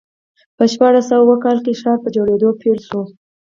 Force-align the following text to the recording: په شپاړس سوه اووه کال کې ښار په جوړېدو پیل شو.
په 0.57 0.63
شپاړس 0.71 1.05
سوه 1.09 1.19
اووه 1.23 1.37
کال 1.43 1.57
کې 1.65 1.79
ښار 1.81 1.97
په 2.03 2.09
جوړېدو 2.15 2.49
پیل 2.61 2.79
شو. 2.87 3.01